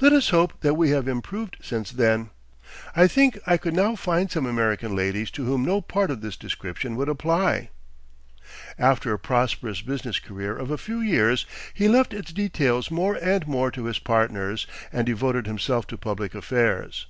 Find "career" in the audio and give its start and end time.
10.18-10.56